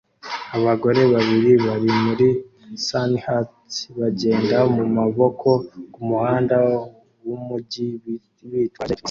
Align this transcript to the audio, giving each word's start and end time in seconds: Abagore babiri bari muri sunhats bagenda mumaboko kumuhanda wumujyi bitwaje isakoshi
Abagore 0.57 1.01
babiri 1.13 1.51
bari 1.65 1.89
muri 2.03 2.27
sunhats 2.85 3.75
bagenda 3.99 4.57
mumaboko 4.75 5.49
kumuhanda 5.93 6.55
wumujyi 7.27 7.85
bitwaje 8.03 8.61
isakoshi 8.67 8.99